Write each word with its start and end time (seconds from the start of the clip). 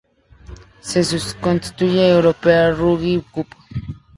Se 0.81 1.03
sustituye 1.03 2.01
a 2.05 2.07
la 2.07 2.11
European 2.15 2.75
Rugby 2.75 3.23
Cup. 3.31 3.53